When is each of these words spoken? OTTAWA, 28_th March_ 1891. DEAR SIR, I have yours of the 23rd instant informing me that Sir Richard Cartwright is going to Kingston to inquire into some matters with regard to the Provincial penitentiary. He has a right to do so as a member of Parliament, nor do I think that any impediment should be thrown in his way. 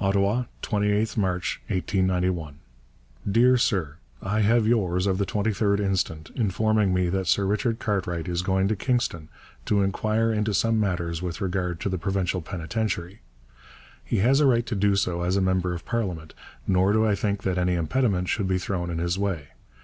OTTAWA, 0.00 0.48
28_th 0.64 1.14
March_ 1.16 1.58
1891. 1.70 2.58
DEAR 3.30 3.56
SIR, 3.56 3.98
I 4.20 4.40
have 4.40 4.66
yours 4.66 5.06
of 5.06 5.18
the 5.18 5.24
23rd 5.24 5.78
instant 5.78 6.32
informing 6.34 6.92
me 6.92 7.08
that 7.10 7.28
Sir 7.28 7.46
Richard 7.46 7.78
Cartwright 7.78 8.26
is 8.26 8.42
going 8.42 8.66
to 8.66 8.74
Kingston 8.74 9.28
to 9.66 9.82
inquire 9.82 10.32
into 10.32 10.52
some 10.52 10.80
matters 10.80 11.22
with 11.22 11.40
regard 11.40 11.78
to 11.78 11.88
the 11.88 11.96
Provincial 11.96 12.42
penitentiary. 12.42 13.20
He 14.04 14.16
has 14.18 14.40
a 14.40 14.46
right 14.46 14.66
to 14.66 14.74
do 14.74 14.96
so 14.96 15.22
as 15.22 15.36
a 15.36 15.40
member 15.40 15.72
of 15.74 15.84
Parliament, 15.86 16.34
nor 16.66 16.92
do 16.92 17.06
I 17.06 17.14
think 17.14 17.44
that 17.44 17.56
any 17.56 17.74
impediment 17.74 18.28
should 18.28 18.48
be 18.48 18.58
thrown 18.58 18.90
in 18.90 18.98
his 18.98 19.16
way. 19.16 19.50